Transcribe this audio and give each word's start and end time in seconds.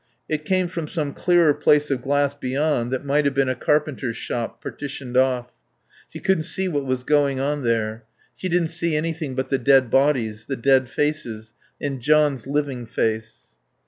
It 0.27 0.45
came 0.45 0.67
from 0.67 0.87
some 0.87 1.13
clearer 1.13 1.53
place 1.53 1.91
of 1.91 2.01
glass 2.01 2.33
beyond 2.33 2.89
that 2.89 3.05
might 3.05 3.23
have 3.25 3.35
been 3.35 3.49
a 3.49 3.53
carpenter's 3.53 4.17
shop, 4.17 4.59
partitioned 4.59 5.15
off. 5.15 5.51
She 6.09 6.19
couldn't 6.19 6.45
see 6.45 6.67
what 6.67 6.87
was 6.87 7.03
going 7.03 7.39
on 7.39 7.63
there. 7.63 8.05
She 8.35 8.49
didn't 8.49 8.69
see 8.69 8.95
anything 8.95 9.35
but 9.35 9.49
the 9.49 9.59
dead 9.59 9.91
bodies, 9.91 10.47
the 10.47 10.55
dead 10.55 10.89
faces, 10.89 11.53
and 11.79 12.01
John's 12.01 12.47
living 12.47 12.87
face. 12.87 13.51